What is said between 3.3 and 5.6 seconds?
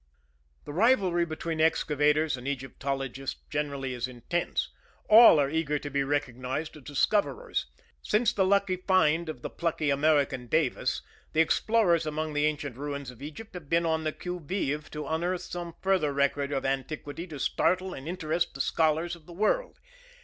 generally is intense. All are